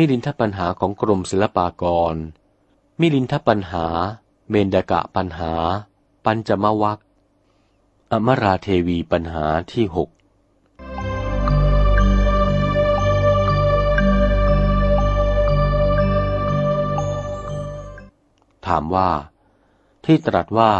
[0.00, 2.14] มิลินทปัญหาของกรมศิลปากร
[3.00, 3.86] มิลินทปัญหา
[4.50, 5.52] เมนดกะปัญหา
[6.24, 6.98] ปัญจมวัค
[8.12, 10.08] อมราเทวีปัญหาที่หก
[18.66, 19.10] ถามว่า
[20.04, 20.72] ที่ตรัสว่า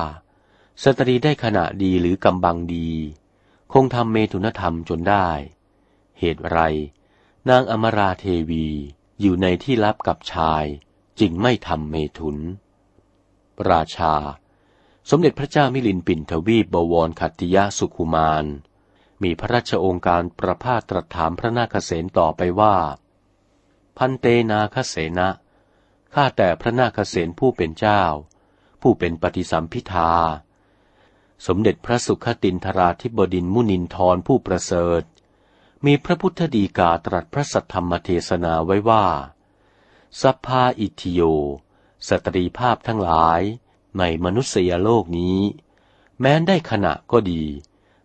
[0.82, 2.90] สตรีได้ขณะดีหรือกำบังดี
[3.72, 5.28] คงทำเมตุนธรรมจนได้
[6.18, 6.58] เหตุไร
[7.48, 8.68] นางอมราเทวี
[9.20, 10.64] อยู่ในที่ลับกับชาย
[11.20, 12.38] จึงไม่ทำเมถุน
[13.70, 14.14] ราชา
[15.10, 18.46] สมเด็จพระเจ้ามิลินปินทวีปบวรขัตติยะสุขุมาร
[19.22, 22.76] มีพระราชองค์การประพาสตรัสถามพระนาคเษนต่อไปว่า
[23.96, 25.28] พันเตนาคเสนะ
[26.14, 28.02] ข้าแต่พระนาคเษนผู้เป็นเจ้า
[28.82, 30.12] ผู้เป็นปฏิสัมพิทา
[31.46, 35.02] สมเด็จพระสุขตินทราธิบดินมุนินทรผู้ประเสริฐ
[35.86, 39.06] มีพระพุทธดีกาตรัสพระสัทธรรมเทศนาไว้ว่า
[40.20, 41.20] สัพพาอิทิโย
[42.08, 43.40] สตรีภาพทั้งหลาย
[43.98, 45.38] ในมนุษยโลกนี้
[46.20, 47.42] แม้นได้ขณะก็ดี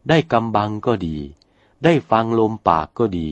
[0.09, 1.17] ได้กำบังก็ดี
[1.83, 3.29] ได้ฟังลมปากก็ดี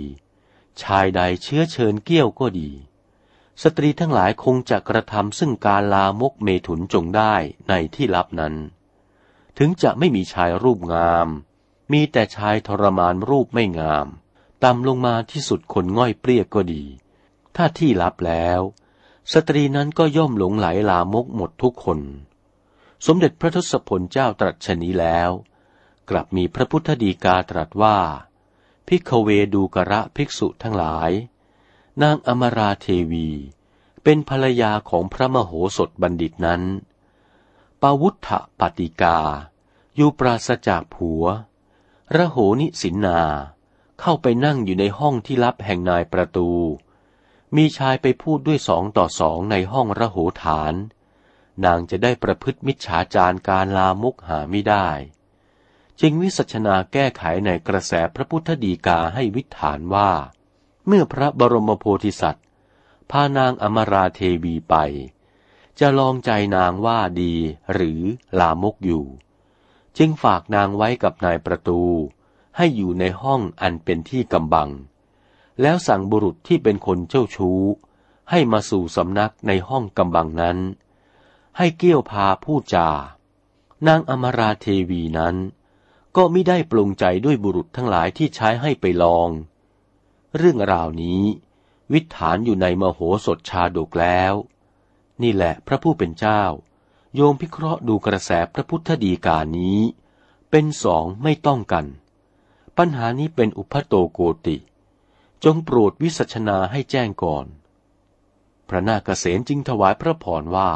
[0.82, 2.70] ชายใดเชื้อเชิญเกี้ยวก็ดี
[3.64, 7.36] สตรีทั้งหลายคงจะกระทำซึ่งการลามกเมถุนจงได้
[7.70, 8.56] ในที่ลับนั้น
[9.58, 11.28] ถึงจะไม่มีชายรูปงาม
[11.92, 14.08] มีแต่ชายทรมานรูปไม่งาม
[14.64, 16.84] ต่ำลงมาที่สุดคนง่อยเปรี้ยก็ดี
[17.56, 18.60] ถ้าที่ลับแล้ว
[19.34, 22.00] สตรีนั้นก็ย่อมหลงไหลลามกหมดทุกคน
[23.06, 25.30] สมเด็จพระทศพลเจ้าตรัสชนี้แล้ว
[26.10, 27.98] กลับมีพระพุทธดีกาตรัสว่า
[28.88, 31.12] พิกเวดูกระภิกษุทั้งหลาย
[32.02, 33.30] นางอมราเทวี
[34.04, 36.62] เป็นภรรยาของพระมโหสถบัณฑิตนั้น
[37.82, 39.20] ปาวุฒปฏิกา
[39.96, 41.26] อยู่ปราศจากผัว
[42.16, 43.22] ระโหนิสินนา
[44.02, 46.50] เข้าไปนั่งอยู่ในห้องที่ลับแห่งนายประตู
[47.56, 50.74] มีชายไปพูดด้วยสองต่อสองในห้องระโหฐาน
[51.66, 54.88] นางจะได้ประพฤติมิจฉาจารการลามุกหาไม่ได้
[56.02, 60.12] จึงวิสัชนาแก้ไขในกระแสพระพุทธดีกาให้วิถานว่า
[60.88, 62.46] เมื่อพระบรมโพธิสัตว์
[63.12, 64.76] พานางอมราเทวีไป
[65.80, 67.34] จะลองใจนางว่าดี
[67.74, 68.02] หรือ
[68.40, 69.06] ลามกอยู่
[69.98, 71.82] จึงฝากนางไว้กับนายประตู
[72.58, 74.70] ให้อยู่ในห้องอันเป็นที่กำบัง
[75.62, 77.62] แล้วสั่งบุรุษที่เป็นคนเจ้าชู้
[78.30, 80.58] ให้มาสู่สำนักในห้องกำบังนั้น
[81.58, 82.90] ให้เกี่ยวพาพูดจา
[83.88, 85.36] นางอมราเทวีนั้น
[86.16, 89.30] ก็ไม่ได้ปรงใจด้วยบุรุษทั้งหลายที่ใช้ให้ไปลอง
[90.38, 91.24] เรื่องราวนี้
[91.94, 94.34] วิถานอยู่ในมโหสถชาดกแล้ว
[95.22, 96.44] นี่แหละพระผู้เป็นเจ้า
[97.16, 99.80] โยมพิเคราะห์ดูกระแสพระพุทธดีกานี้
[100.50, 101.86] เป็นสองไม่ต้องกัน
[102.78, 104.58] ปัญหานี้เป็นอุพโตโกติ
[105.44, 107.46] จงโปรดวิสัชนาให้แจ้งก่อน
[108.70, 110.70] พระนาคเษนจึงถวายพระพรว่า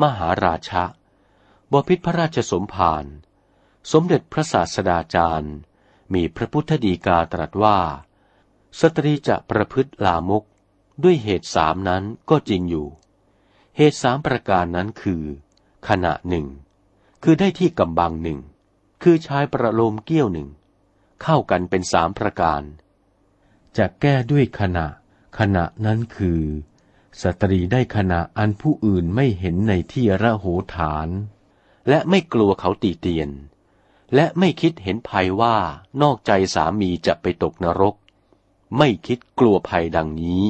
[0.00, 0.84] มหาราชะ
[1.72, 3.04] บพิษพระราชสมภาร
[3.92, 5.54] สมเด็จพระศาสดาจารย์
[6.14, 7.78] มีพระพุทธดีกาตรัสว่า
[8.80, 10.44] สตรีจะประพฤติลามก
[11.02, 12.86] ด้วยเหตุสามนั้นก็จริงอยู่
[13.76, 15.22] เหตุสามประการนั้นคือ
[15.88, 16.46] ขณะหนึ่ง
[17.22, 18.38] คือได้ที่กำบังหนึ่ง
[19.02, 20.48] คือชายประโลมเกี้ยวหนึ่ง
[21.24, 22.62] เข้ากันเป็นสามประการ
[23.76, 24.86] จะแก้ด้วยขณะ
[25.38, 26.42] ขณะนั้นคือ
[27.22, 31.08] สตรีได้ขณะอันผู้อื่นไม่เห็นในที่ระโหฐาน
[31.88, 33.30] และไม่กลัวเขาติเตียน
[34.14, 35.56] และไม่คิดเห็นภัยว่า
[36.02, 37.94] นอกใจสามีจะไปตกนรก
[38.78, 40.42] ไม่คิดกลัวภัยดังนี้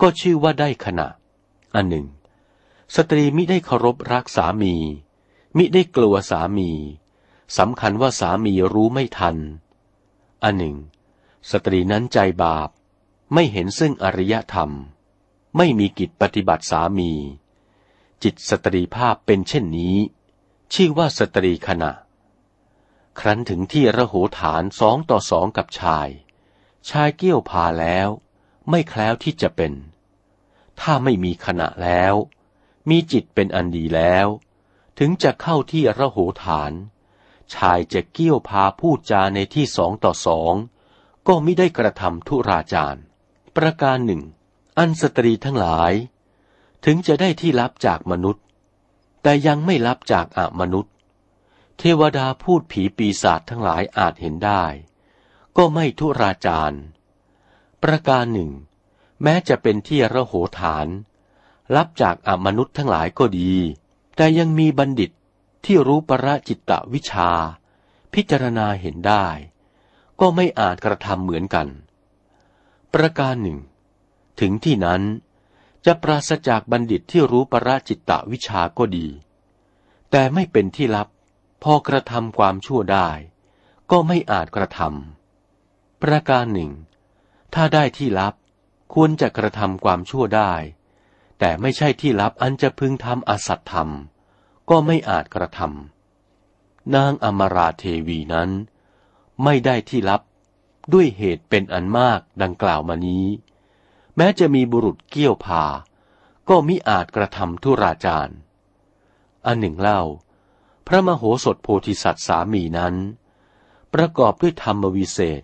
[0.00, 1.08] ก็ชื่อว่าได้ขณะ
[1.74, 2.06] อันหนึ่ง
[2.94, 4.74] สตรีมิได้เคารพรักสามี
[5.56, 6.70] มิได้กลัวสามี
[7.58, 9.36] สำคัญว่าสามีรู้ไม่ทัน
[10.44, 10.76] อันหนึ่ง
[11.50, 12.68] สตรีนั้นใจบาป
[13.34, 14.70] ไม่เห็นซึ่งอริยธรรม
[15.56, 17.12] ไม่มีกิจปฏิบัติสามี
[18.22, 19.96] จิตสตรีภาพเป็นเช่นนี้
[20.74, 21.92] ชื่อว่าสตรีขณะ
[23.18, 26.08] ครั้นถึงที่ระโหฐานสองต่อสองกับชาย
[26.88, 28.08] ชายเกี้ยวพาแล้ว
[28.70, 29.72] ไม่แคล้วที่จะเป็น
[30.80, 32.14] ถ้าไม่มีขณะแล้ว
[32.90, 34.26] มีจิตเป็นอันดีแล้ว
[34.98, 36.72] ถึงจะเข้าที่ระโหฐาน
[37.56, 40.54] ชายจะเกี้ยวพาพูดจาในที่สองต่อสอง
[41.26, 43.00] ก็ไม่ได้กระทำทุราจาร
[43.56, 44.22] ประการหนึ่ง
[44.78, 45.92] อันสตรีทั้งหลาย
[46.84, 48.44] ถึงจะได้ที่รับจากมนุษย์
[49.22, 50.92] แต่ยังไม่รับจากอมนุษย์
[51.78, 54.64] เทวดาพูดผีปีศาจทั้งหลายอาจเห็นได้
[55.56, 56.78] ก็ไม่ทุราจาร
[57.82, 58.50] ประการหนึ่ง
[59.22, 60.86] แม้จะเป็นที่ระโหฐาน
[61.76, 63.52] รับจากอมนุษย์ทั้งหลายก็ดี
[64.16, 65.10] แต่ยังมีบัณฑิต
[65.64, 67.30] ที่รู้ประจิตตวิชา
[68.14, 69.26] พิจารณาเห็นได้
[70.20, 71.68] ก็ไม่อาจกระทำเหมือนกัน
[72.94, 73.58] ประการหนึ่ง
[74.40, 75.02] ถึงที่นั้น
[75.86, 79.06] จะปราศจากบัณฑิตที่รู้ประจิตตวิชาก็ดี
[80.10, 81.08] แต่ไม่เป็นที่ลับ
[81.62, 83.08] พอกระทำความชั่วได้
[83.90, 86.70] ก็ไม่อาจกระทำประการหนึ่ง
[87.54, 88.34] ถ้าได้ที่ลับ
[88.94, 90.52] ควรจะกระทำความชั่วได้
[91.38, 93.90] แต่ไม่ใช่ที่ลับอันจะพึงทำอสัตธรรม
[94.70, 98.50] ก็ไม่อาจกระทำนางอมราเทวีนั้น
[99.42, 100.22] ไม่ได้ที่ลับ
[100.92, 103.26] ด้วยเหตุเป็นอันมากดังกล่าวมานี้
[104.16, 105.64] แม้จะมีบุรุษเกี้ยวพา
[106.48, 108.32] ก็มิอาจกระทำทุราจาร
[109.46, 110.02] อันหนึ่งเล่า
[110.86, 112.94] พระมโหสถโพธิสัตว์สามีนั้น
[113.94, 115.42] ประกอบด้วยธรรมวิเศษ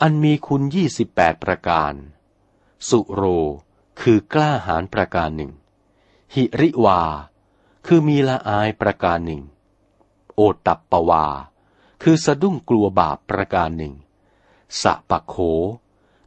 [0.00, 1.92] อันมีคุณยี่สิบแปดประการ
[2.88, 3.22] สุโร
[4.00, 5.52] คือกล้าหาญประการหนึ่ง
[6.34, 7.00] หิริวา
[7.86, 9.42] คือมีละอายประการหนึ่ง
[10.34, 11.26] โอตัปปวา
[12.02, 13.94] คือสะดุ้งกลัวบาปประการหนึ่ง
[14.82, 15.36] สะปะโข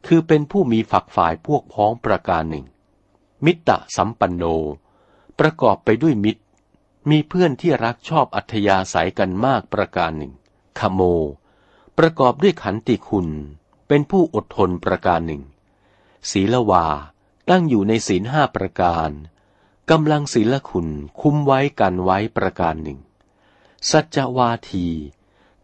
[0.06, 2.66] คือเป็นผู้มีฝักฝ่ายพวกพ้องประการหนึ่ง
[3.44, 4.44] มิตรสัมปันโน
[5.38, 6.42] ประกอบไปด้วยมิตร
[7.10, 10.32] มีเพื่อนที่รักชอบอัธยาศัยกันมากประการหนึ่ง
[10.78, 11.00] ขโม
[11.98, 13.28] ประกอบด้วยขันติคุณ
[13.88, 15.42] เป็นผู้อดทนประการหนึ่ง
[16.30, 16.86] ศีลวา
[17.50, 19.10] ตั้งอยู่ในศีลห้าประการ
[19.92, 20.88] กำลังศีลคุณ
[21.20, 22.98] คุ้มไว้กันไว้ประการหนึ่ง
[23.90, 24.86] สัจวาที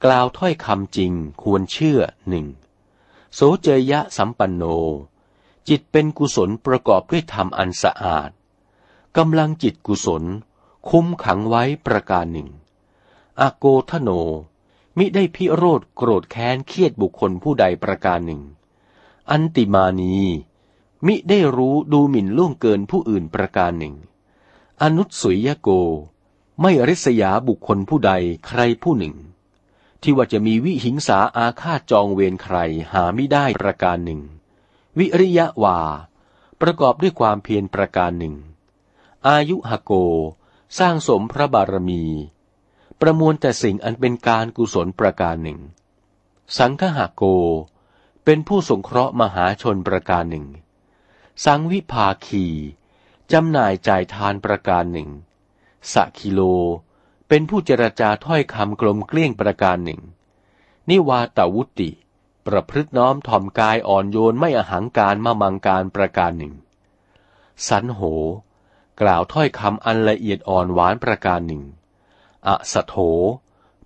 [0.05, 1.13] กล่าวถ้อยคำจริง
[1.43, 2.47] ควรเชื่อหนึ่ง
[3.35, 4.63] โสเจยะสัมปันโน
[5.69, 8.31] จิตเป็นกุศลประกอบด้วยธรรมอันสะอาด
[9.17, 10.23] กำลังจิตกุศล
[10.89, 12.49] คุ้มขังไว้ประการหนึ่ง
[13.41, 14.11] อโกทโน
[14.99, 18.43] มิได้พิโรธโกรธแค้นเครียดบุคคลผู้ใดประการหนึ่ง
[19.31, 20.17] อันติมานี
[21.07, 23.97] มิได้รู้ดูหมิ่นล่วงเกินผู้อื่นประการหนึ่ง
[24.83, 25.69] อนุสุยโก
[26.61, 28.13] ไม่ริษยาบุคคลผู้ใด
[28.47, 29.15] ใครผู้หนึ่ง
[30.03, 32.57] ที่ว่าจะมีวิหิงสาอาฆาตจองเวรใคร
[32.93, 34.21] หาไม่ได้ประการหนึ่ง
[34.99, 35.79] วิริยะวา
[36.61, 38.35] ประกอบด้วยความเพียรประการหนึ่ง
[39.29, 39.93] อายุหโก
[40.79, 42.03] สร้างสมพระบารมี
[43.01, 45.61] ประมวลแต่สิ่งอันเป็นการกุศลประการหนึ่ง
[46.59, 47.25] สังฆหโก
[48.25, 50.47] เป็นผู้สงเคราะห์มหาชนประการหนึ่ง
[51.45, 52.47] สังวิภาคี
[53.33, 55.11] จำหน่ายจ่ายทานประการหนึ่ง
[55.93, 56.41] สักิโล
[57.29, 60.01] เป็นผู้เจรจาถ้อยคำกลมเกลี้ยงประการหนึ่ง
[60.91, 61.91] นิวาตาวุติ
[62.47, 66.55] ประพฤติน้อมถ่อมกายอ่อนโยนไม่อหังการมามังการประการหนึ่ง
[67.69, 68.01] สันโห
[69.01, 71.63] กล่าวถ้อยคำอันละเอียดอ่อนหวานประการหนึ่ง
[72.47, 72.95] อะสะโถ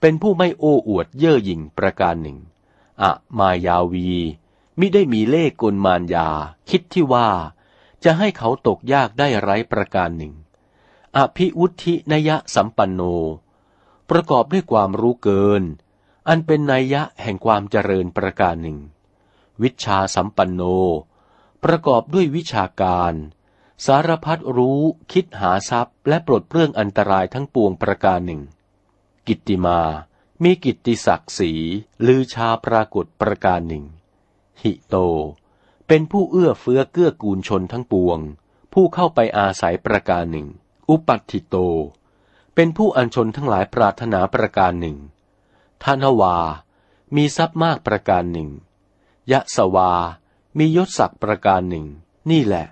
[0.00, 2.38] เป็นผู้ไม่โอ้อวดเย่อหยิ่งประการหนึ่ง
[3.02, 4.10] อะมายาวี
[4.78, 6.28] มิได้มีเล่กลมานยา
[6.68, 7.28] คิดที่ว่า
[8.04, 10.34] จะให้เขาตกยากได้ไร้ประการหนึ่ง
[11.16, 13.00] อภิวุธินยะสัมปันโน
[14.10, 15.62] ประกอบด้วยความรู้เกิน
[16.28, 18.78] อันเป็นนัยยะแห่งความเจริญประการหนึ่ง
[19.62, 20.62] วิชาสัมปันโน
[21.64, 23.14] ประกอบด้วยวิชาการ
[23.86, 28.42] สารพัดรู้คิดหาทรัพย์ และปลดเปลื้องอันตรายทั้งปวงประการหนึ่ง
[29.26, 29.80] กิตติมา
[30.42, 31.52] มีกิตติศักดิ์ศรี
[32.06, 33.84] ลือชาปรากฏประการหนึ่ง
[34.62, 34.94] หิโต
[35.88, 38.18] เป็นผู้เอื้อเฟื้อเกื้อกูลชนทั้งปวง
[38.72, 40.48] ผู้เข้าไปอาศัยประการหนึ่ง
[40.88, 41.56] อุปัติโต
[42.54, 44.96] เป็นผู้อัญชนทั้งหลายปรารถนาประการหนึ่ง
[45.82, 46.36] ทานวา
[47.16, 48.50] มีทรัพย์มากประการหนึ่ง
[49.32, 49.92] ยะสวา
[50.58, 51.86] มียศศักดิ์ประการหนึ่ง
[52.30, 52.66] นี่แหละ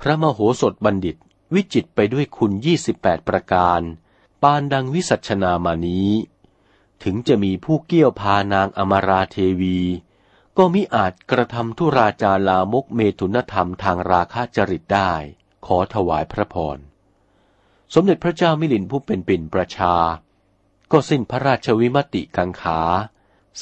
[0.00, 1.16] พระมโหสถบัณฑิต
[1.54, 3.80] วิจิตไปด้วยคุณยี่สิบแปดประการ
[4.42, 6.10] ปานดังวิสัชนามานี้
[7.02, 9.78] ถึงจะมีผู้เกี่ยวพานางอมราเทวี
[10.58, 15.12] ก็มิอาจกระทำทุราจาลามกเมตุนธรรมทางราคะจริตได้
[15.66, 16.78] ขอถวายพระพร
[17.94, 19.94] สมเด็จพระเจ้ามิลินผู้เป็นปิ่นประชา
[20.92, 22.80] ก็สิ้นพระราชวิมติกังขา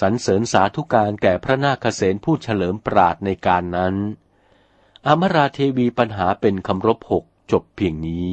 [0.01, 3.95] สรรเสริญสาธุการแก่พระนาคเษนผู้เฉลิมปราดในการนั้น
[5.07, 8.29] อมราเทวีปัญหาเป็นคำรบหกจบเพียงนี้